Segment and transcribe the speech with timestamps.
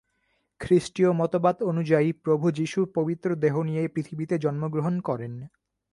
[0.59, 5.33] খ্রিস্টীয় মতবাদ অনুযায়ী প্রভু যীশু পবিত্র দেহ নিয়ে পৃথিবীতে জন্মগ্রহণ করেন।